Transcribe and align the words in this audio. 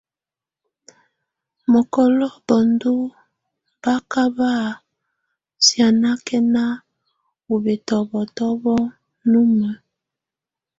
Mɔkɔlɔ 1.71 2.27
bendu 2.47 2.93
baka 3.81 4.23
ba 4.37 4.51
sianakɛna 5.65 6.63
ɔ 7.51 7.53
bɛtɔbɔtɔbɔ 7.63 8.73
numə. 9.31 9.69